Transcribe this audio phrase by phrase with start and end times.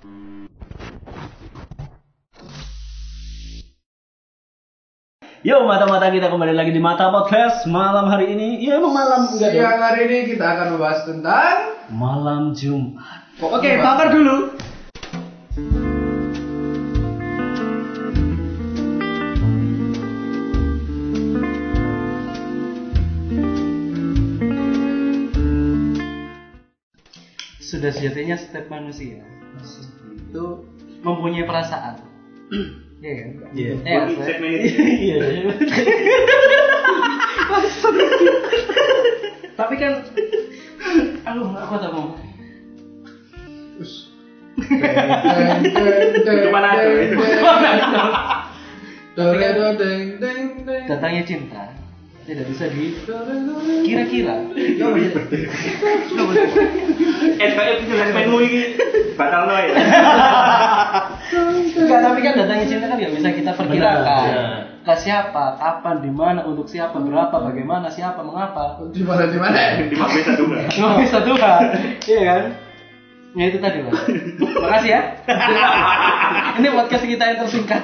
[0.00, 0.08] Yo
[5.68, 8.64] mata-mata kita kembali lagi di Mata Podcast malam hari ini.
[8.64, 9.52] Iya emang malam enggak?
[9.52, 11.56] Siang hari ini kita akan membahas tentang
[11.92, 13.28] Malam Jumat.
[13.44, 14.56] Oke, bakar dulu.
[27.70, 29.22] sudah sejatinya setiap manusia
[30.30, 30.46] itu
[31.00, 31.96] mempunyai perasaan
[33.00, 33.28] Iya kan?
[33.56, 33.72] Iya.
[34.28, 34.68] Segmen ini.
[35.08, 35.16] Iya.
[39.60, 39.92] Tapi kan
[41.24, 42.12] aduh aku tak mau.
[50.60, 50.84] Tuh?
[50.88, 51.79] Datangnya cinta
[52.30, 52.94] tidak bisa di
[53.82, 54.38] kira-kira.
[57.90, 58.78] Segmenmu ini
[59.18, 59.74] batal no ya.
[61.74, 64.26] Enggak, tapi kan datangnya cinta kan nggak bisa kita perkirakan.
[64.30, 64.46] Ya.
[64.80, 68.78] Ke siapa, kapan, di mana, untuk siapa, berapa, bagaimana, siapa, mengapa.
[68.94, 69.58] Di mana di mana?
[69.76, 70.54] Di mana bisa dulu.
[70.54, 71.62] Nggak bisa Tuhan,
[72.06, 72.42] iya kan?
[73.30, 73.94] Ya itu tadi mas.
[74.38, 75.02] Makasih ya.
[76.58, 77.82] Ini podcast kita yang tersingkat.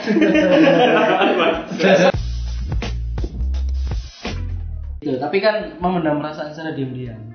[5.06, 7.30] Tuh, tapi kan memendam perasaan secara diam-diam.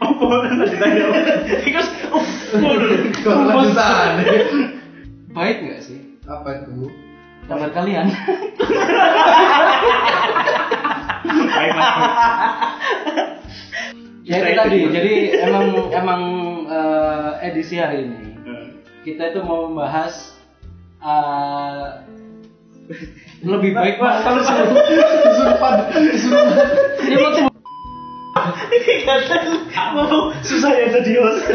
[0.00, 0.24] Apa
[0.56, 1.04] tadi tanya?
[1.12, 2.32] Terus,
[3.20, 4.10] Kelanjutan.
[5.36, 6.88] baik nggak sih Apa itu?
[7.44, 8.08] kabar kalian?
[11.52, 11.72] Baik
[14.24, 14.78] ya itu tadi.
[14.88, 16.22] Jadi emang emang
[16.64, 18.40] eh, edisi hari ini
[19.04, 20.32] kita itu mau membahas
[21.04, 22.03] eh,
[23.40, 24.40] lebih baik mas kalau
[25.24, 26.56] Kesurupan, kesurupan.
[27.00, 27.52] Ini mau tuh-
[29.94, 30.10] Mau
[30.42, 31.46] susah ya jadi host.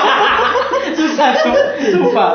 [0.98, 1.28] susah
[1.86, 2.32] sumpah.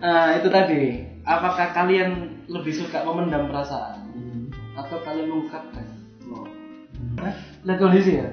[0.00, 0.82] Nah, itu tadi.
[1.22, 4.04] Apakah kalian lebih suka memendam perasaan?
[4.74, 5.84] Atau kalian mengungkapkan?
[7.14, 7.34] Hah?
[7.62, 8.28] lihat kondisi ya?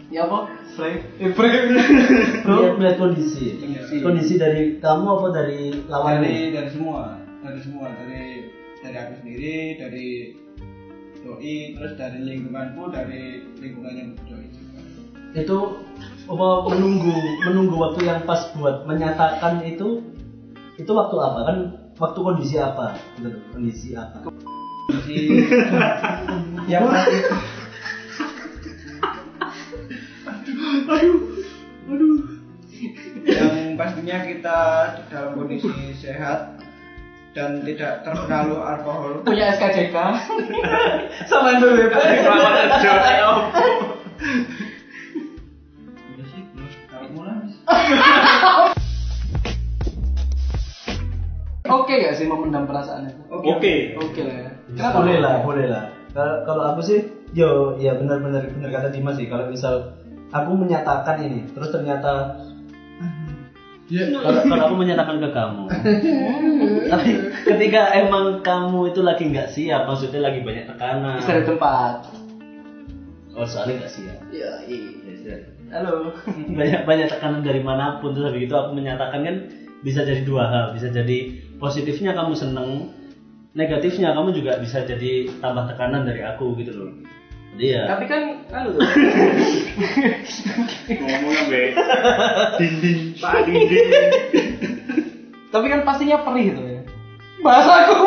[0.07, 0.39] ya apa
[0.77, 0.93] Frey
[2.45, 3.57] Lihat lihat kondisi.
[3.57, 3.95] Kondisi.
[4.05, 6.53] Kondisi dari kamu apa dari dari lawannya?
[6.53, 8.45] dari semua, dari semua, dari
[8.85, 10.07] dari aku sendiri, dari
[11.25, 14.79] doi, terus dari lingkunganku, dari lingkungannya doi juga.
[15.33, 15.59] Itu
[16.29, 17.17] apa menunggu
[17.49, 20.05] menunggu waktu yang pas buat menyatakan itu
[20.77, 21.39] itu waktu apa?
[21.49, 21.57] Kan
[21.97, 22.93] waktu kondisi apa?
[23.17, 24.29] Gitu kondisi apa?
[24.87, 25.19] Jadi
[26.69, 27.17] yang pasti
[33.27, 34.59] yang pastinya kita
[35.11, 35.67] dalam kondisi
[35.97, 36.55] sehat
[37.35, 39.21] dan tidak terpengaruh alkohol.
[39.21, 39.93] punya SKCK
[41.29, 41.93] sama dulu ya
[51.87, 53.21] oke gak sih memendam perasaan itu?
[53.31, 53.95] Oke.
[53.95, 54.21] oke.
[54.27, 54.51] Lah ya.
[54.91, 55.83] Boleh lah boleh lah.
[56.11, 56.99] Kalau kalau aku sih
[57.31, 59.31] yo ya benar-benar benar kata Dimas sih.
[59.31, 59.95] Kalau misal
[60.35, 62.35] aku menyatakan ini terus ternyata
[63.87, 65.63] kalau, kalau aku menyatakan ke kamu.
[66.91, 67.09] Tapi
[67.47, 71.23] ketika emang kamu itu lagi nggak siap maksudnya lagi banyak tekanan.
[71.23, 71.95] Bisa di tempat.
[73.31, 74.19] Oh soalnya nggak siap.
[74.35, 75.35] Ya iya Ya,
[75.75, 76.15] halo.
[76.59, 78.15] Banyak banyak tekanan dari mana pun.
[78.15, 79.35] Terus habis itu aku menyatakan kan
[79.83, 80.65] bisa jadi dua hal.
[80.71, 82.93] Bisa jadi positifnya kamu seneng
[83.57, 86.93] negatifnya kamu juga bisa jadi tambah tekanan dari aku gitu loh.
[87.57, 87.83] Jadi ya.
[87.89, 88.21] Tapi kan
[88.53, 88.77] halo
[90.87, 91.73] Ngomong sampai
[92.61, 93.87] dinding, pak dinding.
[95.49, 96.81] tapi kan pastinya perih tuh ya.
[97.41, 97.97] Bahasaku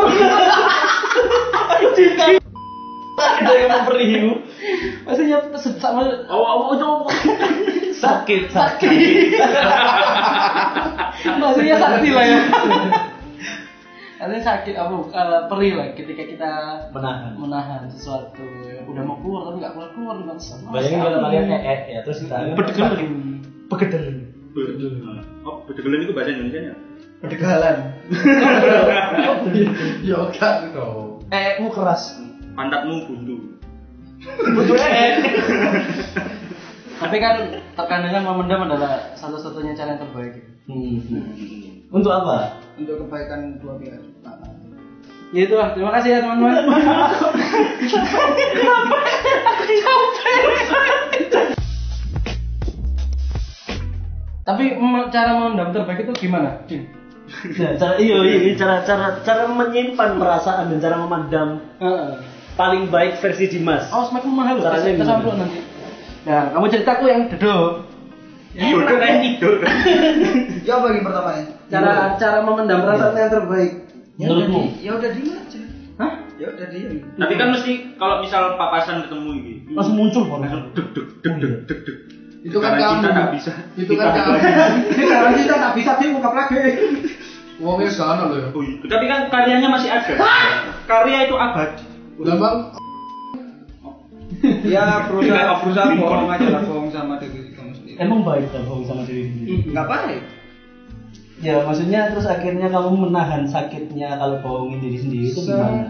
[3.21, 4.41] ada yang memperiu
[5.05, 5.39] pastinya
[5.77, 6.99] sama oh oh oh
[8.01, 8.91] sakit sakit.
[11.41, 12.39] Maksudnya sakti lah ya
[14.21, 16.51] Artinya sakit apa uh, perih lah ketika kita
[16.93, 20.61] menahan menahan sesuatu yang udah mau keluar tapi nggak keluar keluar di bangsa.
[20.69, 23.13] bayangin kalau kalian eh eh ya terus kita Bedegelin.
[23.73, 24.17] pegedelin
[25.41, 26.75] Oh, bedegelan itu bahasa Indonesia ya?
[27.23, 27.77] Pedegalan.
[30.11, 31.23] Yoga dong.
[31.31, 32.19] Eh, mu keras.
[32.59, 33.37] Pantatmu buntu.
[34.21, 35.11] Butuh eh.
[36.99, 37.35] Tapi kan
[37.73, 40.35] terkadang memendam adalah satu-satunya cara yang terbaik.
[40.71, 41.03] Hmm.
[41.91, 44.01] untuk apa Untuk kebaikan dua pihak.
[45.37, 45.77] Ya itu lah.
[45.77, 46.65] Terima kasih ya teman-teman.
[54.49, 54.65] Tapi
[55.13, 56.65] cara memendam terbaik itu gimana?
[57.31, 62.19] Nah, cara iya iya cara cara cara menyimpan perasaan dan cara memandang Heeh.
[62.59, 63.87] paling baik versi Dimas.
[63.95, 64.67] Oh, semakin mahal loh.
[64.67, 65.63] Caranya kesamplok nanti.
[66.27, 67.87] Nah, kamu ceritaku yang dedo.
[68.51, 69.63] Tidur kan tidur.
[70.67, 71.60] Ya apa yang pertama ya?
[71.71, 73.73] Cara cara memendam perasaan yang terbaik.
[74.17, 74.59] Ya Menurutmu?
[74.59, 75.61] udah di- Ya udah diem aja.
[75.97, 76.13] Hah?
[76.37, 76.93] Ya udah diem.
[77.15, 79.71] Tapi kan mesti kalau misal papasan ketemu gitu.
[79.73, 80.23] Langsung muncul.
[80.29, 81.97] Langsung deg deg deg deg deg deg.
[82.41, 82.97] Itu kan Karena kamu.
[82.99, 83.53] kita nggak bisa.
[83.77, 84.39] Itu kan Kita- kamu.
[85.07, 86.59] Kalau kita tak bisa dia ungkap lagi.
[87.61, 88.49] Uangnya sana loh ya.
[88.51, 88.77] Oh iya.
[88.83, 90.15] Tapi kan karyanya masih ada.
[90.85, 91.85] Karya itu abadi.
[92.17, 92.57] Udah bang.
[94.65, 97.97] Ya berusaha berusaha bohong aja lah bohong sama diri kamu sendiri.
[98.01, 99.69] Emang baik tak bohong sama diri sendiri?
[99.69, 100.23] Enggak baik.
[101.41, 105.89] Ya maksudnya terus akhirnya kamu menahan sakitnya kalau bohongin diri sendiri itu gimana?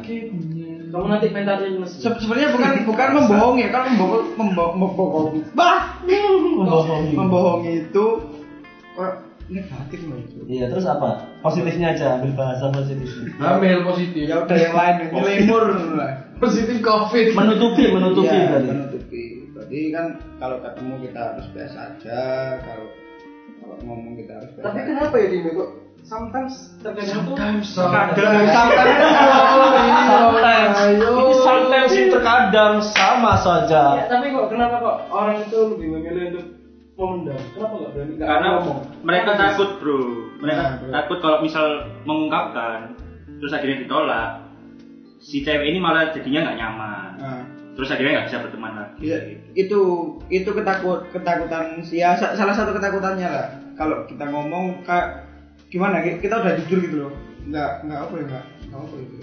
[0.90, 1.90] Kamu nanti mentalin mas.
[1.92, 5.40] Se- Sebenarnya bukan bukan membohongi, kan membohong membo- membohongi.
[5.52, 7.12] Bah, Membohongi.
[7.14, 8.04] membohongi itu
[8.94, 9.12] kok
[9.46, 10.38] negatif loh itu.
[10.46, 11.30] Iya terus apa?
[11.42, 13.34] Positifnya aja ambil bahasa positifnya.
[13.38, 14.22] Ambil positif.
[14.26, 14.94] Ya udah yang lain
[15.94, 16.10] lah.
[16.38, 17.26] Positif covid.
[17.34, 18.68] Menutupi menutupi Iya, berarti.
[18.70, 19.22] menutupi.
[19.50, 20.06] Berarti kan
[20.38, 22.20] kalau ketemu kita harus biasa aja,
[22.62, 22.86] kalau
[23.78, 24.50] ngomong kita harus.
[24.56, 25.70] Tapi kenapa ya Dimi kok
[26.00, 27.68] sometimes terkadang tuh Sometimes.
[27.76, 28.34] Kadang.
[30.08, 30.76] Sometimes.
[30.80, 31.08] Ayo.
[31.12, 33.82] Ini sometimes ini terkadang sama Ya, saja.
[34.06, 36.46] tapi kok kenapa kok orang itu lebih memilih untuk
[36.96, 37.38] memendam?
[37.50, 38.12] Kenapa nggak berani?
[38.18, 38.78] Karena ngomong?
[39.02, 39.98] mereka takut bro.
[40.38, 40.90] Mereka Nah, bro.
[40.90, 41.66] takut kalau misal
[42.02, 42.78] mengungkapkan
[43.36, 44.30] terus akhirnya ditolak.
[45.18, 47.10] Si cewek ini malah jadinya nggak nyaman.
[47.18, 48.98] Nah, Terus akhirnya nggak bisa berteman lagi.
[49.00, 49.16] Iya,
[49.54, 49.80] itu
[50.28, 53.48] itu ketakut ketakutan sih ya sa- salah satu ketakutannya lah.
[53.80, 55.24] Kalau kita ngomong kak
[55.72, 57.12] gimana ki- kita udah jujur gitu loh.
[57.48, 59.14] Enggak enggak apa ya enggak enggak apa gitu.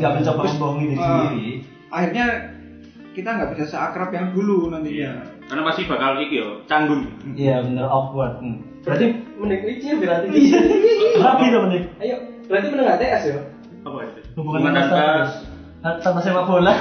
[0.00, 1.48] Nggak mencoba membohongi diri ah, sendiri.
[1.92, 2.26] Akhirnya
[3.12, 5.12] kita nggak bisa seakrab yang dulu nantinya.
[5.44, 7.04] Karena pasti bakal iki yo canggung.
[7.36, 8.40] Iya bener awkward.
[8.40, 8.64] Hmm.
[8.80, 9.04] Berarti
[9.36, 10.26] mending itu ya berarti.
[11.20, 11.82] Rapi dong nih.
[12.00, 12.16] Ayo,
[12.48, 13.36] berarti mending nggak TS ya?
[13.84, 14.20] Apa itu?
[14.40, 14.72] Hubungan
[15.84, 16.72] Ah, tanpa sepak bola.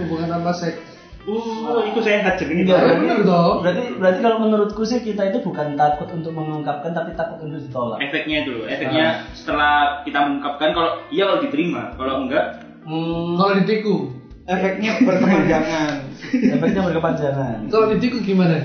[0.00, 0.91] Hubungan tanpa seks.
[1.22, 2.66] Uh, itu sehat jenenge.
[2.66, 2.98] Enggak.
[2.98, 3.62] Bener dong.
[3.62, 8.02] Berarti berarti kalau menurutku sih kita itu bukan takut untuk mengungkapkan tapi takut untuk ditolak.
[8.02, 8.66] Efeknya itu, loh.
[8.66, 12.46] efeknya setelah kita mengungkapkan kalau iya kalau diterima, kalau enggak
[12.82, 14.02] Hmm, Kalau ditikung.
[14.42, 15.94] Efeknya berkepanjangan.
[16.58, 17.56] efeknya berkepanjangan.
[17.70, 18.58] Kalau ditikung gimana?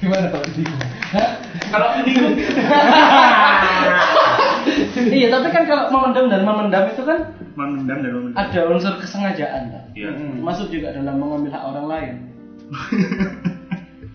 [0.00, 0.80] Gimana kalau ditikung?
[1.68, 2.32] kalau dikung
[5.08, 7.18] iya, tapi kan kalau memendam dan memendam itu kan
[7.54, 8.36] memendam dan memendam.
[8.36, 9.84] ada unsur kesengajaan kan?
[9.92, 10.08] Iya.
[10.14, 12.14] Termasuk juga dalam mengambil hak orang lain.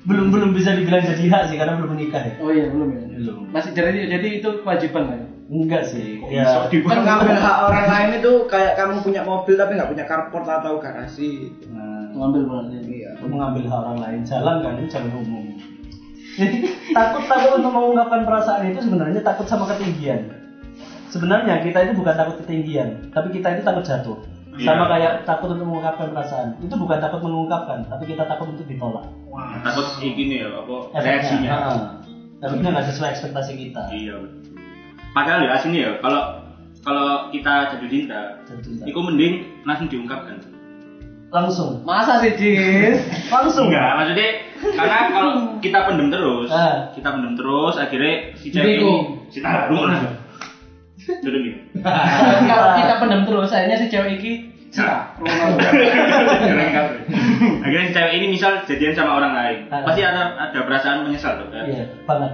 [0.04, 2.36] Belum belum bisa dibilang jadi hak sih karena belum menikah ya.
[2.44, 3.02] Oh iya belum ya.
[3.24, 3.48] Belum.
[3.56, 5.22] Masih jadi jadi itu kewajiban kan?
[5.48, 6.20] Enggak sih.
[6.20, 6.68] Kok Ya.
[6.68, 7.00] dibuat?
[7.00, 11.56] Mengambil hak orang lain itu kayak kamu punya mobil tapi nggak punya carport atau garasi.
[11.72, 12.78] Nah, Mengambil berarti.
[12.84, 13.10] Iya.
[13.24, 15.46] mengambil hak orang lain jalan kan itu jalan umum.
[16.36, 16.58] Jadi
[17.00, 20.43] takut takut untuk mengungkapkan perasaan itu sebenarnya takut sama ketinggian.
[21.14, 24.18] Sebenarnya kita itu bukan takut ketinggian, tapi kita itu takut jatuh.
[24.58, 24.66] Iya.
[24.66, 26.58] Sama kayak takut untuk mengungkapkan perasaan.
[26.58, 29.06] Itu bukan takut mengungkapkan, tapi kita takut untuk ditolak.
[29.30, 31.06] Wah, takut kayak gini ya, apa Efeknya.
[31.06, 31.50] reaksinya.
[31.54, 31.80] Heeh.
[32.42, 33.82] Efeknya nggak sesuai ekspektasi kita.
[33.94, 34.16] Iya.
[35.14, 36.22] Padahal ya aslinya ya, kalau
[36.82, 38.84] kalau kita jatuh cinta, Jatuh cinta.
[38.90, 39.34] itu mending
[39.70, 40.38] langsung diungkapkan.
[41.30, 41.82] Langsung.
[41.86, 43.02] Masa sih Jis?
[43.34, 43.70] Langsung.
[43.70, 44.30] Enggak, maksudnya
[44.78, 46.50] karena kalau kita pendem terus,
[46.94, 48.94] kita pendem terus, akhirnya si cewek ini,
[49.30, 49.90] si taruh
[51.22, 51.56] nih.
[52.44, 54.20] Kalau kita pendam terus, akhirnya si cewek.
[54.74, 55.22] Jangan
[56.74, 56.98] kabur.
[57.62, 59.86] Akhirnya si cewek ini misal jadian sama orang lain, Ah.
[59.86, 61.66] pasti ada ada perasaan menyesal tuh kan.
[61.66, 62.32] Iya, banget.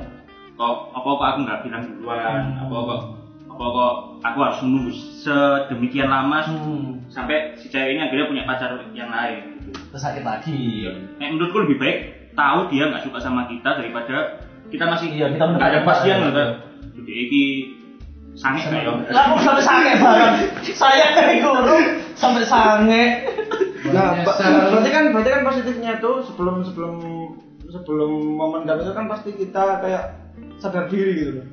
[0.56, 2.44] Kok apa kok aku nggak bilang duluan?
[2.58, 3.02] Apa kok
[3.50, 7.04] apa kok aku harus menunggu sedemikian lama Hmm.
[7.08, 9.80] sampai si cewek ini akhirnya punya pacar yang lain gitu.
[9.92, 10.88] Terus sakit lagi.
[11.20, 11.98] Nah, menurutku lebih baik
[12.34, 16.16] tahu dia nggak suka sama kita daripada kita masih Iya, kita nggak ada pacar.
[16.18, 16.50] loh kan.
[16.96, 17.44] Jadi iki
[18.40, 18.94] sange yo.
[19.12, 20.36] Lah kok sampai sange bareng.
[20.72, 21.76] Saya dari guru
[22.16, 23.04] sampai sange.
[23.92, 24.54] Nah, Nyesel.
[24.76, 26.96] berarti kan berarti kan positifnya tuh sebelum sebelum
[27.68, 30.04] sebelum memendam itu kan pasti kita kayak
[30.60, 31.48] sadar diri gitu loh.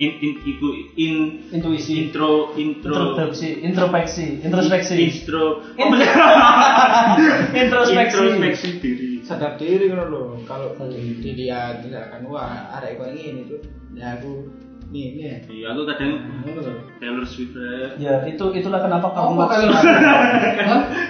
[0.00, 1.14] In, in, iku in
[1.52, 2.08] Intuisi.
[2.08, 4.96] intro intro Introspeksi, introspeksi, introspeksi.
[4.96, 5.44] intro
[5.76, 5.92] In-
[7.68, 8.16] Introspeksi.
[8.16, 9.08] introspeksi diri.
[9.20, 10.40] Sadar diri kan loh.
[10.48, 10.72] Kalau
[11.20, 13.60] dilihat misalkan wah ada yang ini tuh,
[13.92, 14.48] ya aku
[14.90, 15.36] nih ini ya.
[15.46, 16.76] Iya, aku kadang Ngono loh.
[16.98, 19.70] Taylor Swift eh, Ya, itu itulah kenapa kamu Apa kalau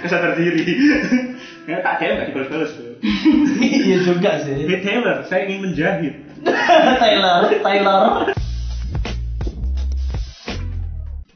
[0.05, 0.65] kesadar diri.
[1.65, 2.93] Ya tak DM nggak dibalas-balas tuh.
[3.61, 4.69] Iya juga sih.
[4.69, 6.15] Hey Taylor, saya ingin menjahit.
[7.01, 8.03] Taylor, Taylor.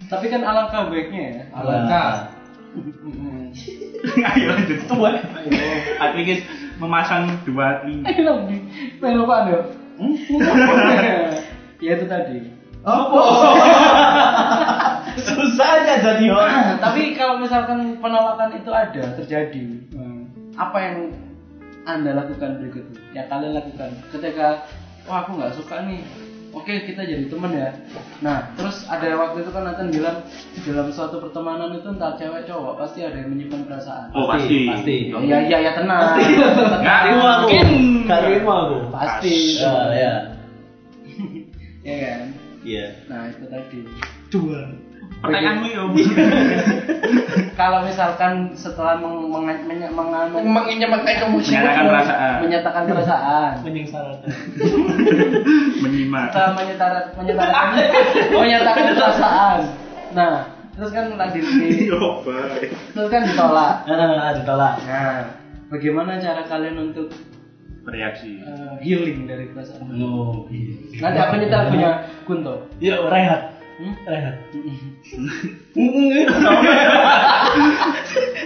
[0.06, 1.42] Tapi kan alangkah baiknya ya.
[1.50, 2.10] Alangkah.
[2.78, 3.50] Mm-mm.
[4.30, 4.80] Ayo lanjut.
[4.86, 5.10] Tua.
[5.98, 6.46] Aku ingin
[6.78, 8.06] memasang dua telinga.
[8.14, 8.58] Ayo lagi,
[9.02, 9.60] pengen apaan ya?
[11.82, 12.40] Ya itu tadi.
[15.26, 16.78] Susahnya jadi orang.
[16.78, 19.66] Tapi kalau misalkan penolakan itu ada terjadi,
[20.54, 20.98] apa yang
[21.86, 23.02] anda lakukan berikutnya?
[23.14, 24.66] Ya kalian lakukan ketika
[25.10, 26.02] wah aku nggak suka nih.
[26.56, 27.68] Oke kita jadi temen ya.
[28.24, 30.24] Nah terus ada waktu itu kan Nathan bilang
[30.64, 34.08] dalam suatu pertemanan itu entah cewek cowok pasti ada yang menyimpan perasaan.
[34.16, 34.64] Oh pasti.
[34.64, 35.12] Pasti.
[35.12, 36.16] Ya ya ya tenang.
[36.80, 37.44] Nggak Terima aku.
[37.44, 37.68] Mungkin.
[38.08, 38.78] Gak terima aku.
[38.88, 39.60] Pasti.
[39.60, 39.76] Ya,
[41.86, 41.94] ya.
[41.94, 42.22] Ya kan.
[42.66, 42.86] Iya.
[43.06, 43.80] Nah itu tadi.
[44.28, 44.62] Dua.
[45.16, 45.82] Pertanyaanmu ya.
[47.60, 52.34] Kalau misalkan setelah meng, meng, menganu- Menginjakan kamu Menyatakan perasaan.
[52.44, 54.30] menyatakan perasaan, Menyengsarakan.
[55.86, 56.28] Menyimak.
[56.34, 57.70] setelah menyatakan menyatakan
[58.34, 59.60] menyatakan perasaan.
[60.12, 60.36] Nah,
[60.76, 62.70] terus kan tadi di- Yo, baik.
[62.92, 63.74] terus kan ditolak.
[63.86, 64.74] Ah, ditolak.
[64.84, 65.22] Nah,
[65.70, 67.08] bagaimana cara kalian untuk
[67.86, 68.42] Bereaksi.
[68.42, 69.94] eh, healing dari perasaan?
[70.02, 70.50] Oh,
[70.98, 71.92] Nanti apa nih lagunya
[72.26, 72.66] Kunto?
[72.82, 73.62] Yuk, rehat.
[73.78, 73.94] Hmm?
[74.10, 74.36] Rehat.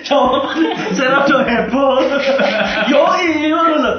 [0.04, 0.40] Coba,
[0.98, 1.96] saya udah heboh.
[2.90, 3.98] Yo, iya loh.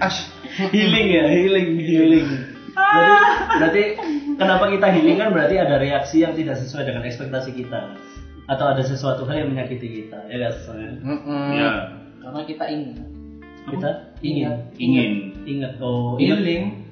[0.00, 0.30] As.
[0.58, 2.26] Healing ya, healing, healing.
[2.74, 3.14] Berarti,
[3.58, 3.82] berarti
[4.38, 7.94] kenapa kita healing kan berarti ada reaksi yang tidak sesuai dengan ekspektasi kita
[8.48, 10.90] atau ada sesuatu hal yang menyakiti kita ya kan soalnya
[11.52, 11.70] Ya.
[12.22, 13.17] Karena kita ingin
[13.72, 13.90] kita
[14.24, 15.10] ingin Ingin.
[15.46, 16.84] ingat oh healing.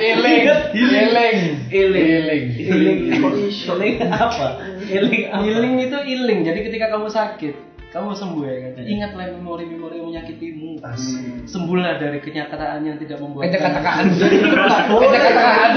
[0.00, 0.42] Healing.
[0.70, 1.38] Healing.
[1.66, 4.46] healing healing healing apa apa
[4.86, 6.38] Healing itu healing.
[6.46, 7.54] Jadi ketika kamu sakit,
[7.90, 8.86] kamu sembuh ya kan.
[8.86, 10.78] Ingatlah memori-memori yang menyakitimu.
[11.50, 14.14] Sembuhlah dari kenyataan yang tidak membuat Kata-kataan.
[14.14, 15.70] Kata-kataan.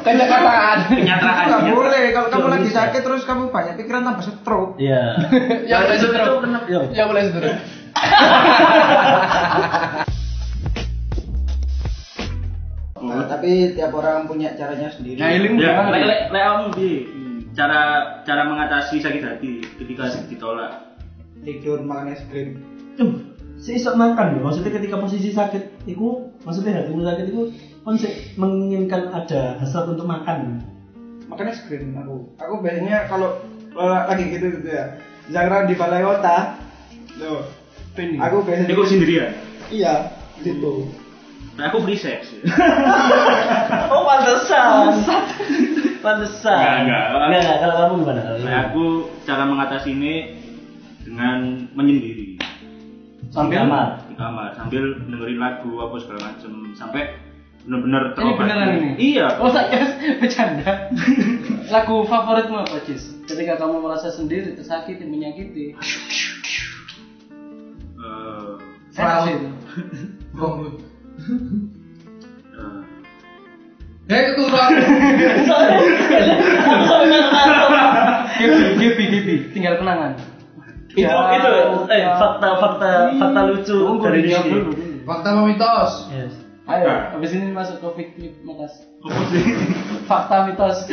[0.00, 0.76] Kenyataan.
[0.88, 1.68] Nggak kenyataan.
[1.68, 4.80] boleh kalau kamu lagi sakit terus kamu banyak pikiran tambah stroke.
[4.80, 5.20] Iya.
[5.68, 6.48] Yang boleh stroke.
[6.64, 6.80] Ya.
[6.96, 7.60] Yang boleh stroke.
[13.04, 15.20] Nah, tapi tiap orang punya caranya sendiri.
[15.20, 16.48] Nah, healing Ya, lek lek lek
[17.52, 17.80] cara
[18.24, 20.93] cara mengatasi sakit hati ketika ditolak.
[21.44, 22.56] Tidur makan es krim.
[22.96, 23.20] Tuh,
[23.54, 24.48] si isok makan loh.
[24.48, 26.06] Maksudnya ketika posisi sakit, itu
[26.40, 27.42] maksudnya hatimu sakit itu
[27.84, 30.64] kan si- menginginkan ada hasrat untuk makan.
[31.28, 32.32] Makan es krim aku.
[32.36, 33.36] Aku biasanya kalau
[33.70, 34.96] kalau lagi gitu gitu ya.
[35.28, 36.56] Jangan di balai kota.
[37.16, 37.44] Loh,
[37.94, 38.16] Ini.
[38.18, 39.30] aku biasanya kok sendirian.
[39.68, 39.94] Iya,
[40.40, 40.88] gitu.
[41.54, 42.32] Nah, aku free sex.
[43.84, 44.96] Oh, pantesan.
[46.00, 46.56] pantesan.
[46.56, 47.04] Enggak, enggak.
[47.06, 47.56] Enggak, enggak.
[47.60, 48.20] Kalau kamu gimana?
[48.42, 48.84] Nah, aku
[49.22, 50.14] cara mengatasi ini
[51.04, 52.40] dengan menyendiri
[53.28, 54.08] sampai kamar.
[54.08, 57.02] di kamar sambil dengerin lagu apa segala macem sampai
[57.64, 58.90] benar-benar Ini beneran ini?
[59.00, 59.40] Iya.
[59.40, 59.88] Oh, saya
[60.20, 60.92] bercanda.
[61.72, 63.16] Lagu favoritmu apa, Cis?
[63.24, 65.72] Ketika kamu merasa sendiri, tersakiti, menyakiti.
[67.96, 68.52] Eh,
[69.00, 69.48] Enak sih itu.
[72.54, 72.84] Eh,
[74.04, 74.68] Ya keturun.
[78.36, 79.34] Gibi, gibi, gibi.
[79.56, 80.12] Tinggal kenangan.
[80.94, 81.34] Itu Ya.
[81.34, 81.50] itu
[81.90, 84.48] eh fakta fakta fakta lucu Tunggu, dari Rizky.
[84.48, 84.70] dulu.
[85.04, 85.92] Fakta mitos.
[86.08, 86.32] Yes.
[86.64, 88.88] Ayo, habis ini masuk ke fiktif apa sih?
[90.08, 90.88] Fakta mitos.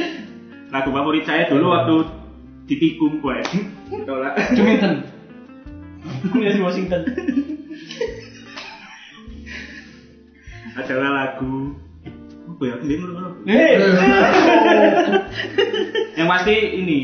[0.67, 1.95] lagu favorit saya dulu waktu
[2.65, 3.39] ditikung gue
[3.89, 5.03] ditolak Juminten.
[6.27, 7.01] Kuliah di Washington.
[10.73, 11.75] adalah lagu
[12.47, 13.33] apa ya ini menurut.
[13.43, 13.71] Eh,
[16.15, 16.99] yang pasti ini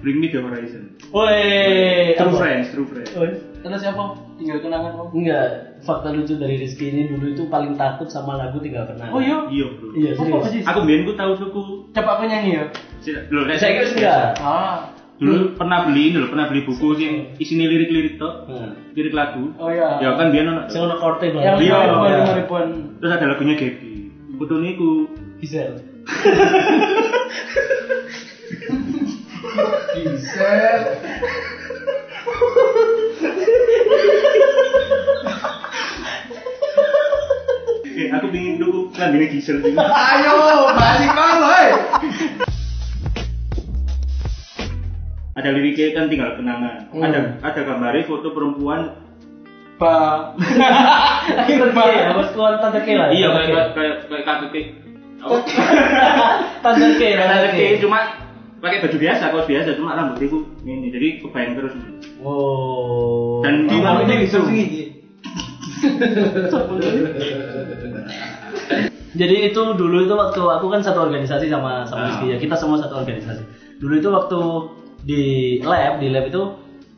[0.00, 2.38] Bring Me The Horizon Woi, True apa?
[2.38, 3.30] Friends True Friends Woi.
[3.60, 4.02] Terus siapa?
[4.34, 5.10] Tinggal kenangan kamu.
[5.14, 5.46] Enggak,
[5.80, 9.10] fakta lucu dari Rizky ini dulu itu paling takut sama lagu tinggal kenal.
[9.10, 9.44] Oh iya.
[9.46, 10.44] iya bro Iya, serius.
[10.48, 10.60] sih?
[10.62, 12.64] aku biar aku tahu suku Coba aku nyanyi ya.
[13.28, 14.24] loh nek Saya kira enggak.
[14.38, 14.78] Ah.
[15.16, 18.72] dulu pernah beli ini loh pernah beli buku sih isinya lirik-lirik tuh Hmm.
[18.90, 20.00] lirik lagu Oh iya.
[20.00, 21.60] ya kan biar ono Sing ono korte Yang banget.
[21.60, 22.16] Iya, iya.
[22.16, 22.68] lima ribuan.
[22.96, 23.92] terus ada lagunya Gaby
[24.34, 24.88] fotonya ku
[25.36, 25.76] Gisel.
[29.40, 30.80] Gisel.
[37.90, 38.88] eh aku pingin dulu
[39.28, 40.36] Gisel sih Ayo,
[40.72, 41.10] balik
[41.44, 41.68] hei.
[45.32, 47.06] ada liriknya kan tinggal kenangan Hmm.
[47.06, 49.08] ada ada gambarnya foto perempuan
[49.80, 50.36] Ba.
[51.40, 53.08] Akhirnya ya, bos kuan tanda ke lah.
[53.08, 54.64] iya tanda kayak kayak kayak kakek
[55.24, 55.40] oh,
[56.60, 57.56] Tanda ke, tanda ke.
[57.56, 58.00] kakek cuma
[58.60, 61.72] pakai baju biasa kaos biasa cuma rambut itu ini jadi kebayang terus
[62.20, 63.40] Oh.
[63.40, 64.44] Dan di lagunya gitu.
[69.10, 72.06] Jadi itu dulu itu waktu aku kan satu organisasi sama sama Ah.
[72.14, 72.36] Rizky ya.
[72.38, 73.42] Kita semua satu organisasi.
[73.82, 74.38] Dulu itu waktu
[75.02, 75.22] di
[75.64, 76.42] lab, di lab itu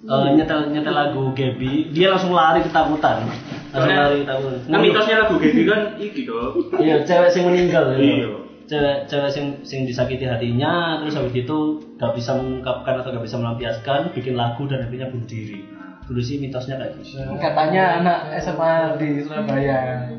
[0.03, 3.23] eh, nyetel nyetel lagu Gaby dia langsung lari ketakutan
[3.71, 6.59] langsung lari ketakutan Kan mitosnya lagu Gaby kan iki toh.
[6.83, 7.97] iya cewek yang meninggal ya.
[8.03, 8.29] Iya.
[8.73, 11.59] Cewek cewek yang yang disakiti hatinya terus habis itu
[12.01, 15.61] gak bisa mengungkapkan atau gak bisa melampiaskan bikin lagu dan akhirnya bunuh diri
[16.09, 20.11] dulu sih mitosnya kayak gitu Katanya anak SMA di Surabaya.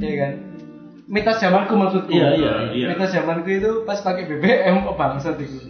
[0.00, 0.32] Iya kan?
[1.10, 2.08] Mitos zamanku maksudku.
[2.08, 2.86] Iya, iya, iya.
[2.94, 5.58] Mitos zamanku itu pas pakai BBM kok bangsat itu.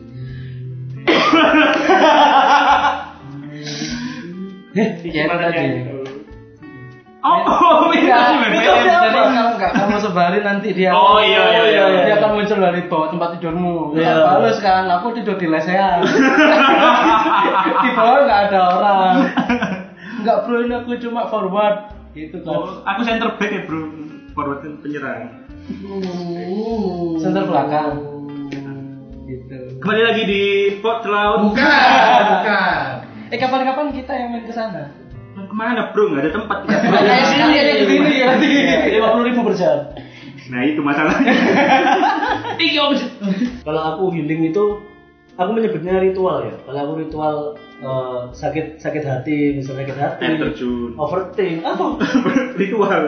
[4.70, 5.66] Ya itu tadi.
[7.20, 8.48] Oh, Enggak, BBM.
[8.48, 12.02] mitosnya Jadi kalau nggak kamu sebarin nanti dia Oh, iya, iya, iya, iya.
[12.08, 13.92] dia akan muncul dari bawah tempat tidurmu.
[13.92, 14.08] Iya.
[14.08, 14.24] Iya.
[14.24, 16.00] Balas kan, aku tidur di lesehan.
[17.84, 19.14] di bawah nggak ada orang.
[20.20, 21.76] Nggak bro ini aku cuma forward
[22.12, 22.52] gitu kan.
[22.52, 23.88] Oh, aku center back ya, Bro.
[24.36, 25.48] Forward penyerang.
[27.24, 28.04] Center belakang.
[29.24, 29.58] Gitu.
[29.80, 30.42] Kembali lagi di
[30.84, 31.52] Pot Laut.
[31.52, 32.84] Bukan, bukan.
[33.32, 34.92] Eh kapan-kapan kita yang main ke sana.
[35.50, 36.14] Ke mana, Bro?
[36.14, 36.58] Nggak ada tempat.
[36.70, 38.28] Kayak sini ya di sini ya.
[38.94, 39.78] lima puluh ribu per jam
[40.50, 41.30] Nah, itu masalahnya.
[43.62, 44.64] kalau aku healing itu
[45.34, 47.34] aku menyebutnya ritual ya kalau aku ritual
[47.78, 50.90] eh, sakit sakit hati misalnya sakit hati Air terjun.
[50.96, 51.84] overthink apa
[52.60, 53.00] Ritual.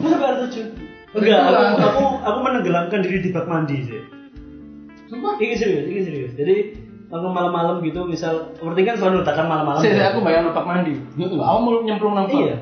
[0.00, 0.66] masa air terjun
[1.12, 4.00] enggak aku, aku aku menenggelamkan diri di bak mandi sih
[5.06, 5.38] Sumpah.
[5.38, 6.54] ini serius ini serius jadi
[7.06, 10.06] aku malam-malam gitu misal overthink kan selalu letakkan malam-malam Saya ya.
[10.10, 10.98] aku bayang numpak mandi.
[11.14, 12.58] Aku mau nyemplung nang iya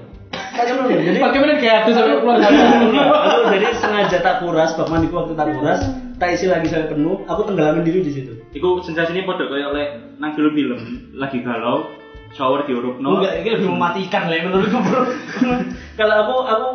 [0.65, 5.35] dulu, jadi Bagaimana kayak itu sampai keluar aku jadi sengaja tak kuras bak mandiku waktu
[5.35, 5.81] tak kuras
[6.17, 9.87] tak isi lagi sampai penuh aku tenggelamin diri di situ Iku sensasinya pada kayak oleh
[10.23, 11.91] nang film-film lagi galau
[12.35, 13.19] shower di no.
[13.19, 15.03] Enggak, ini lebih mematikan lah menurutku bro.
[15.99, 16.69] Kalau aku aku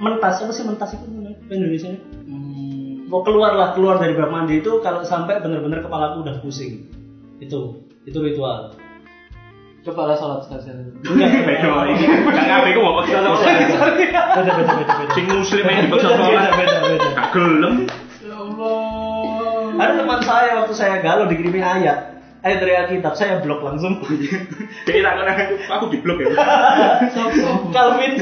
[0.00, 1.04] mentas apa sih mentas itu
[1.52, 1.88] Indonesia?
[3.08, 6.88] Mau keluar lah keluar dari bak mandi itu kalau sampai benar-benar kepala aku udah pusing.
[7.42, 7.60] Itu
[8.06, 8.78] itu ritual.
[9.82, 10.94] Coba lah sholat sekali.
[11.02, 12.06] Enggak, Beda ini.
[12.30, 13.42] Kang Abe ku mau paksa sholat.
[13.98, 15.14] Beda beda beda beda.
[15.18, 16.30] Sing muslim yang dipaksa sholat.
[16.30, 17.08] beda, beda, beda.
[17.18, 17.74] Gak gelem.
[18.22, 18.78] Ya Allah.
[19.74, 22.14] Ada teman saya waktu saya galau dikirimin ayat.
[22.42, 24.02] Ayat dari Alkitab, saya blok langsung.
[24.86, 25.32] Jadi tak kena
[25.78, 26.30] aku di blok ya.
[27.74, 28.12] Calvin.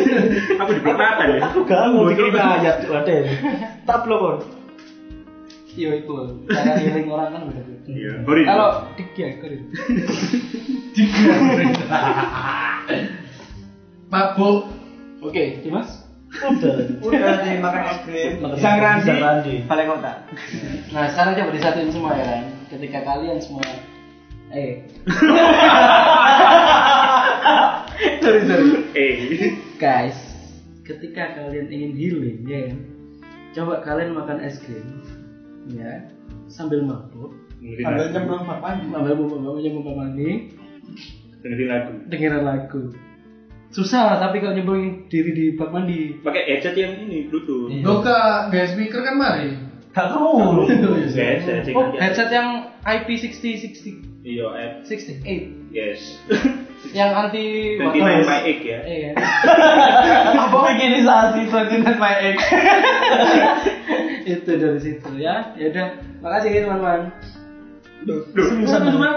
[0.60, 1.40] Aku di blok Nathan ya.
[1.52, 2.88] Aku galau dikirimin ayat.
[2.88, 3.16] Ada
[3.84, 4.59] Tak blok.
[5.76, 6.14] Iya itu.
[6.50, 7.62] Cara healing orang kan beda.
[7.86, 8.12] Iya.
[8.26, 8.42] Hori.
[8.46, 9.66] Kalau tiga ekor itu.
[14.10, 14.58] Mabuk.
[15.20, 16.10] Oke, Dimas.
[16.30, 16.74] Udah.
[17.02, 18.38] Udah es krim.
[18.38, 19.06] Makan es Sang krim, Randi.
[19.06, 19.54] Sang Randi.
[19.66, 20.12] Balai kota.
[20.94, 22.44] Nah sekarang coba disatuin semua ya kan.
[22.70, 23.66] Ketika kalian semua,
[24.54, 24.86] eh,
[28.22, 28.70] sorry sorry.
[28.94, 29.58] Eh.
[29.82, 30.14] Guys,
[30.86, 32.78] ketika kalian ingin healing, ya kan,
[33.58, 35.02] coba kalian makan es krim,
[35.74, 35.92] ya,
[36.46, 37.30] sambil mabuk,
[37.60, 38.84] Ambil nyemplung bak mandi.
[38.88, 39.14] sambil
[39.60, 40.28] nyemplung mandi,
[41.40, 41.92] Dengerin lagu.
[42.08, 42.82] dengerin lagu.
[43.70, 46.18] Susah tapi kalau nyemplungin diri di bak mandi.
[46.18, 47.70] Pakai headset yang ini Bluetooth.
[47.70, 47.86] Iya.
[48.02, 48.18] Ke
[48.50, 49.50] gaya speaker kan mari.
[49.90, 50.64] Gak tahu.
[51.10, 51.98] Headset sing Oh, aja.
[51.98, 53.42] headset yang IP60
[54.20, 54.70] Iya, eh.
[54.86, 56.20] 68 Yes.
[56.96, 58.80] yang anti Ganti main my egg ya.
[58.84, 59.10] Iya.
[60.46, 62.38] Apa veganisasi Platinum My Ex?
[64.22, 65.56] itu dari situ ya.
[65.56, 65.86] Ya udah,
[66.20, 67.00] makasih ya teman-teman.
[68.04, 69.12] Duh, teman-teman.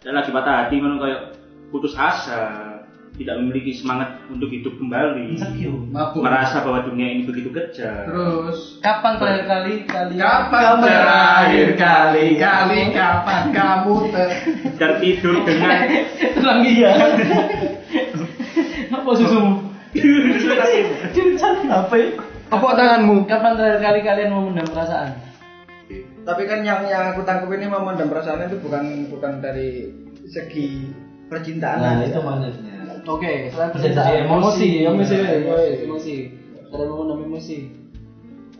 [0.00, 1.20] Dan lagi patah hati ngono kayak
[1.68, 2.40] putus asa,
[3.16, 5.36] tidak memiliki semangat untuk hidup kembali.
[5.92, 6.20] Mabuk.
[6.22, 8.06] Merasa bahwa dunia ini begitu kejam.
[8.08, 8.78] Terus.
[8.80, 14.28] Kapan terakhir kali kalian Kapan terakhir kali kali kapan kamu ter
[14.80, 15.80] tertidur dengan
[16.38, 16.90] Tulang iya.
[18.94, 19.68] Apa susumu?
[21.70, 22.08] Apa ya?
[22.50, 23.16] Apa tanganmu?
[23.26, 25.10] Kapan terakhir kali kalian mau mendam perasaan?
[26.20, 29.88] Tapi kan yang yang aku tangkap ini memendam perasaan itu bukan bukan dari
[30.28, 30.86] segi
[31.26, 32.06] percintaan Nah, aja.
[32.06, 32.69] itu maksudnya.
[33.06, 34.84] Oke, selain percintaan, emosi.
[34.84, 35.16] emosi,
[35.86, 36.16] emosi.
[36.70, 37.58] Kalian mau emosi?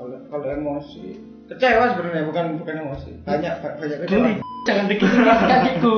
[0.00, 1.04] Kalau kalau emosi
[1.50, 3.10] kecewa sebenarnya bukan bukan emosi.
[3.26, 4.28] Banyak ba- banyak kecewa.
[4.68, 5.94] Jangan begini kakiku.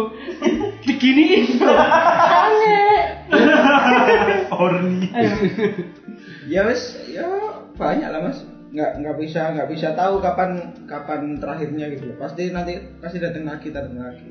[0.87, 1.45] Diginiin.
[1.63, 3.01] Aneh.
[4.51, 5.07] horny.
[6.47, 7.27] Ya wes ya
[7.77, 8.43] banyak lah mas.
[8.73, 12.17] Nggak nggak bisa nggak bisa tahu kapan kapan terakhirnya gitu.
[12.17, 14.31] Pasti nanti pasti datang lagi datang lagi.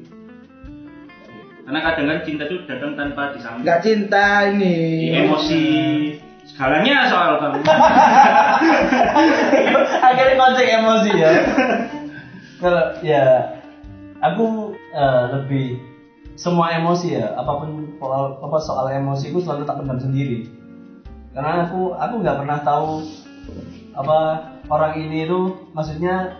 [1.71, 3.63] Karena kadang kan cinta itu datang tanpa disambut.
[3.63, 4.75] Nggak cinta ini.
[5.23, 5.63] Emosi
[6.43, 7.63] segalanya soal kamu.
[10.11, 11.31] Akhirnya konsep emosi ya.
[12.59, 13.55] Kalau ya
[14.19, 15.79] aku eh, lebih
[16.35, 20.51] semua emosi ya apa pun soal apa soal emosi aku selalu tak pendam sendiri
[21.31, 22.99] karena aku aku nggak pernah tahu
[23.95, 24.17] apa
[24.67, 26.35] orang ini itu maksudnya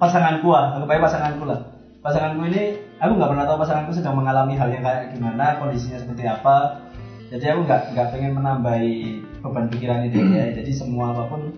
[0.00, 1.60] pasanganku lah anggap aja pasanganku lah
[2.00, 6.28] pasanganku ini aku nggak pernah tahu pasanganku sedang mengalami hal yang kayak gimana kondisinya seperti
[6.28, 6.84] apa
[7.32, 8.96] jadi aku nggak nggak pengen menambahi
[9.40, 11.56] beban pikiran ini ya jadi semua apa pun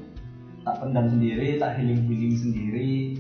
[0.63, 3.19] tak pendam sendiri tak healing healing sendiri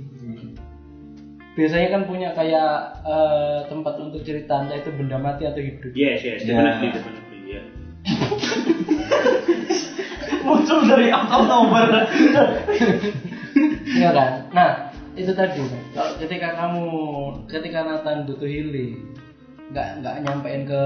[1.52, 2.70] biasanya kan punya kayak
[3.04, 6.56] eh, tempat untuk cerita entah itu benda mati atau hidup Yes, yes, Ya.
[6.56, 7.62] definitely, definitely, ya.
[10.46, 11.85] muncul dari Oktober
[13.92, 14.30] Iya kan?
[14.56, 15.61] Nah, itu tadi.
[15.92, 16.85] Kalau ketika kamu
[17.48, 19.12] ketika Nathan butuh healing,
[19.72, 20.83] nggak nggak nyampein ke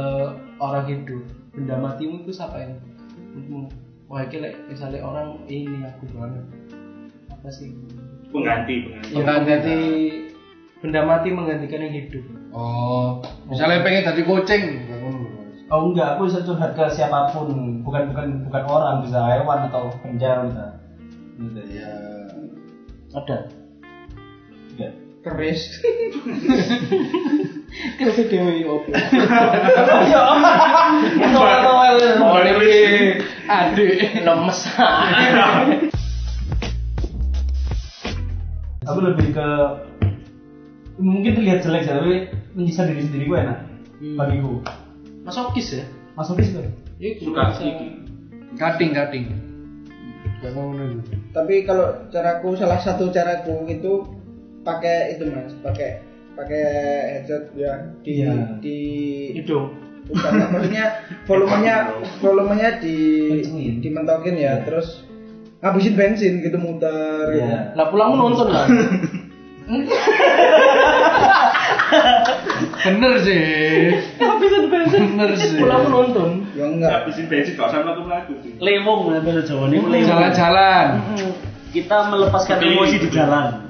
[0.59, 1.23] orang hidup,
[1.55, 2.75] benda matimu itu siapa yang?
[4.07, 6.45] Wah, ini like, misalnya orang ini aku banget.
[7.27, 7.75] Apa sih?
[8.31, 9.11] Pengganti, pengganti.
[9.15, 9.77] Yang mengganti
[10.79, 12.25] benda mati menggantikan yang hidup.
[12.55, 13.19] Oh,
[13.51, 14.65] misalnya pengen tadi kucing.
[15.67, 17.51] oh enggak aku bisa curhat ke siapa pun
[17.83, 20.65] bukan bukan bukan orang bisa hewan atau benda bisa
[21.43, 21.91] gitu ya
[23.17, 23.51] Ada.
[25.27, 25.83] Keris
[27.99, 28.89] Kasih dewi opo.
[28.89, 30.23] ya
[31.29, 32.57] Noel
[33.47, 34.61] Adik lemes.
[38.87, 39.49] aku lebih ke
[40.97, 42.15] mungkin terlihat jelek sih tapi
[42.55, 43.59] menyiksa diri sendiri gue enak
[44.15, 44.63] bagiku
[45.27, 45.85] Masokis ya?
[46.15, 46.55] masuk sih
[46.97, 47.53] Iya, Suka.
[48.57, 49.25] Cutting, cutting.
[51.29, 54.16] Tapi kalau caraku salah satu caraku itu
[54.67, 56.03] pakai itu mas pakai
[56.35, 56.63] pakai
[57.15, 58.35] headset ya di Iya.
[58.59, 58.79] di
[59.33, 59.73] Hidung.
[60.07, 60.85] bukan maksudnya
[61.25, 61.75] volumenya
[62.23, 62.97] volumenya di
[63.41, 63.75] Kencengin.
[63.81, 65.07] dimentokin ya terus
[65.59, 67.73] ngabisin bensin gitu muter Iya.
[67.73, 68.67] Lah pulang nonton lah.
[72.87, 73.99] Bener sih.
[74.17, 75.03] Habisan bensin.
[75.15, 75.59] Bener sih.
[75.59, 76.31] Pulang nonton.
[76.55, 78.53] ya enggak Habisin bensin gak usah melaku-melaku sih.
[78.59, 80.07] lewong lah bahasa Jawa ini lewong.
[80.07, 80.87] Jalan-jalan.
[81.67, 83.66] kita melepaskan emosi di jalan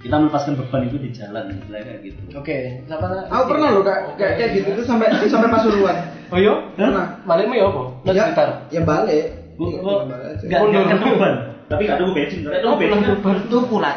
[0.00, 4.02] kita melepaskan beban itu di jalan istilahnya kayak gitu Oke, siapa aku pernah loh kayak
[4.16, 5.96] kayak, kayak gitu tuh sampai sampai pasuruan
[6.28, 6.54] Oh iya?
[6.72, 7.82] pernah Balikmu ya apa?
[8.00, 8.48] Lo ya, sekitar.
[8.68, 10.08] ya balik Bu- Iya, balik
[10.48, 11.34] nggak nggak kan beban
[11.68, 12.38] Tapi gak tunggu bensin.
[12.42, 13.46] Gak Oh, tunggu bensin.
[13.46, 13.92] tuh pula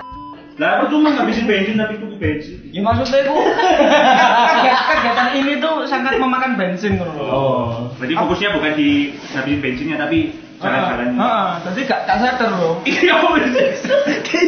[0.53, 2.57] Lah apa cuma ngabisin bensin tapi tunggu bensin.
[2.69, 3.33] ya maksudnya itu
[4.93, 8.89] kegiatan ini tuh sangat memakan bensin kan oh Berarti fokusnya bukan di
[9.31, 11.19] habisin bensinnya tapi jalan-jalan.
[11.19, 12.79] Heeh, jadi gak gak sadar loh.
[12.83, 13.51] Iya bener.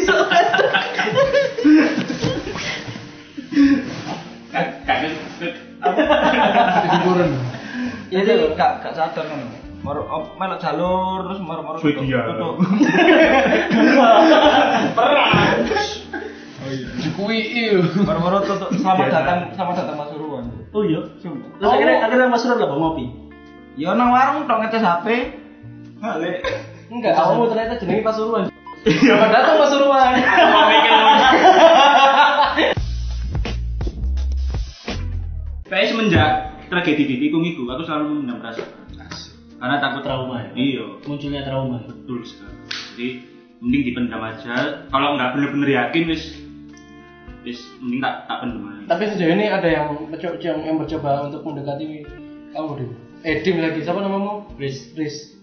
[0.05, 0.31] Kak,
[4.51, 4.97] kak,
[6.85, 7.29] Hiburan.
[8.09, 9.39] Jadi gak gak sadar kan.
[9.85, 10.01] Moro
[10.41, 12.25] melok jalur terus moro-moro Swedia.
[12.33, 12.57] tutup.
[16.97, 17.77] Dikui il.
[18.01, 19.17] Moro-moro tutup selamat Biasa.
[19.21, 20.43] datang selamat datang Pasuruan.
[20.75, 23.05] oh iya terus akhirnya akhirnya mas lah bang ngopi
[23.75, 25.07] Ya nang warung tok ngetes HP.
[25.99, 26.39] Balik.
[26.87, 28.43] Enggak, kamu ternyata jenenge Pasuruan.
[28.85, 30.13] Selamat datang Pasuruan.
[30.53, 30.93] Mau mikir
[35.65, 36.29] Kayak semenjak
[36.69, 38.61] tragedi di tikung itu, aku selalu memendam rasa.
[39.57, 42.53] Karena takut trauma ya Iya, munculnya trauma betul sekali.
[42.93, 43.07] Jadi
[43.57, 44.85] mending dipendam aja.
[44.93, 46.37] Kalau nggak bener-bener yakin, wis
[47.41, 48.85] wis mending tak tak pendam aja.
[48.85, 52.05] Tapi sejauh ini ada yang mencoba yang, yang mencoba untuk mendekati
[52.53, 52.89] kamu deh.
[53.25, 53.81] Eh, Dim lagi.
[53.81, 54.45] Siapa namamu?
[54.61, 54.93] Riz.
[54.93, 55.34] Riz.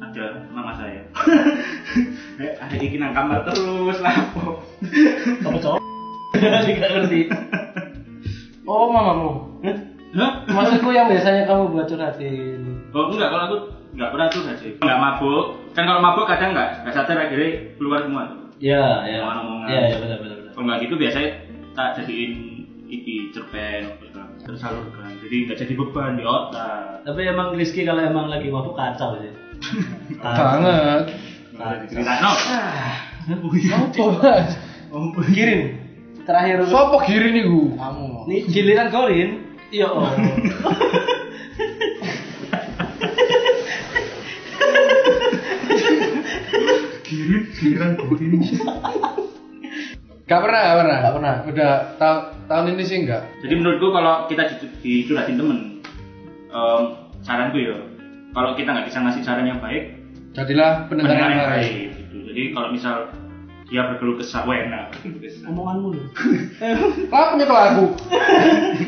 [0.00, 1.02] Ada mama saya.
[2.40, 4.64] Eh, ada iki nang kamar terus lapo.
[5.44, 5.78] kamu cowok
[6.32, 7.28] tidak ngerti
[8.64, 9.60] Oh, mamamu.
[9.60, 10.46] Hah?
[10.48, 12.80] Maksudku yang biasanya kamu buat curhatin.
[12.96, 13.56] Oh enggak, kalau aku
[13.92, 14.72] enggak pernah tuh sih.
[14.80, 15.44] Enggak mabuk.
[15.76, 18.24] Kan kalau mabuk kadang enggak, enggak sadar akhirnya keluar semua.
[18.56, 19.68] ya ya Omongan-omongan.
[19.68, 21.30] ya ya benar benar Kalau enggak gitu biasanya
[21.74, 22.32] tak jadiin
[22.88, 23.84] iki cerpen
[24.40, 25.12] tersalurkan.
[25.20, 27.04] Jadi enggak jadi beban di otak.
[27.04, 29.28] tapi emang Rizky kalau emang lagi mabuk kacau sih
[30.18, 31.02] Banget.
[31.52, 32.32] Nah, diceritain no.
[33.70, 34.50] Apa, Mas?
[35.30, 35.60] Kirim.
[36.20, 37.74] Terakhir Sopo kiri nih gu?
[37.74, 38.06] kamu.
[38.28, 39.30] ini giliran Korin
[39.70, 40.04] iya oh
[50.24, 50.96] Gak pernah, gak pernah.
[51.02, 51.34] Gak pernah.
[51.42, 53.22] Udah ta- tahun ini sih enggak.
[53.42, 54.70] Jadi menurutku kalau kita di-
[55.02, 55.58] dicurhatin temen,
[56.46, 56.82] em,
[57.20, 57.74] saranku ya,
[58.30, 59.98] kalau kita nggak bisa ngasih saran yang baik,
[60.30, 61.70] Jadilah pendengar pendengar yang yang baik.
[61.74, 61.88] baik.
[61.98, 62.16] Gitu.
[62.30, 62.94] Jadi kalau misal
[63.66, 64.84] dia berkeluh kesah, wah enak.
[64.94, 65.46] berkeluh kesah.
[65.50, 66.06] omonganmu loh
[67.10, 67.86] Lah punya lagu.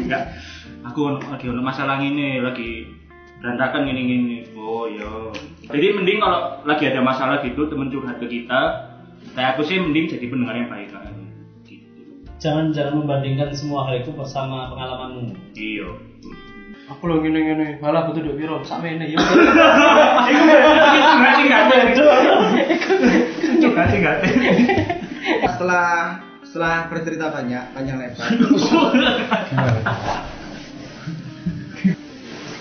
[0.07, 0.23] Enggak.
[0.83, 2.91] Aku lagi ono masalah ini, lagi
[3.39, 4.37] berantakan gini gini.
[4.55, 5.31] Oh iya.
[5.67, 8.61] Jadi mending kalau lagi ada masalah gitu temen curhat ke kita,
[9.35, 11.11] kayak aku sih mending jadi pendengar yang baik aja.
[11.67, 12.03] Gitu.
[12.43, 15.91] jangan jangan membandingkan semua hal itu bersama pengalamanmu Iya.
[16.93, 17.69] Aku lo gini gini.
[17.81, 18.61] Malah butuh duit piro?
[18.69, 19.17] Sak mene ya.
[21.17, 21.63] Ngerti nggak?
[23.65, 24.17] Ngerti nggak?
[25.57, 25.89] Setelah
[26.45, 28.29] setelah bercerita banyak panjang lebar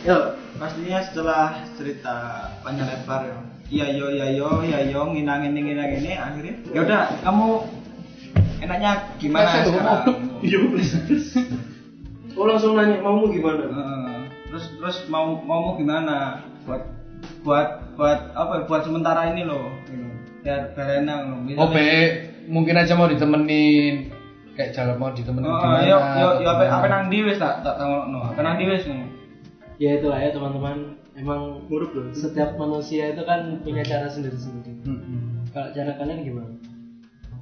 [0.08, 0.24] Yuk,
[0.56, 2.15] pastinya setelah cerita
[2.63, 3.36] panjang lebar ya.
[3.72, 7.48] Iya yo iya yo iya yo nginang ini nginang ini akhirnya ya udah kamu
[8.63, 10.08] enaknya gimana sekarang?
[10.41, 10.58] Iya,
[12.32, 13.67] Oh langsung nanya maumu gimana?
[13.67, 14.01] Heeh.
[14.52, 16.84] Terus terus mau maumu gimana buat
[17.48, 20.04] buat buat apa buat sementara ini loh gitu.
[20.44, 21.88] biar biar enak loh Oh, be,
[22.52, 24.12] mungkin aja mau ditemenin.
[24.52, 25.88] Kayak jalan mau ditemenin Oh, gimana?
[25.88, 28.84] yo yo yo apa apa nang di wis tak tak tangokno apa nang di wis
[28.84, 29.08] ngono.
[29.80, 31.00] Ya itulah ya teman-teman.
[31.12, 31.68] Emang
[32.16, 34.80] setiap manusia itu kan punya cara sendiri-sendiri.
[35.52, 36.56] Kalau cara kalian gimana?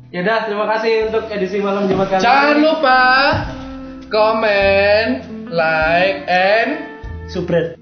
[0.09, 3.01] Ya udah, terima kasih untuk edisi malam Jumat kali Jangan lupa
[4.09, 5.05] komen,
[5.53, 6.88] like, and
[7.29, 7.78] super